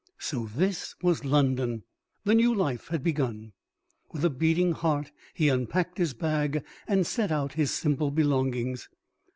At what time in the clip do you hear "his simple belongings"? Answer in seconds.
7.53-8.89